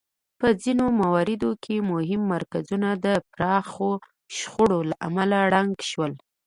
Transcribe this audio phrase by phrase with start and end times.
[0.39, 3.91] په ځینو مواردو کې مهم مرکزونه د پراخو
[4.37, 6.13] شخړو له امله ړنګ شول